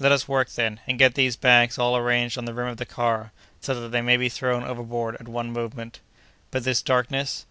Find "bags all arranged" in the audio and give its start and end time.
1.36-2.36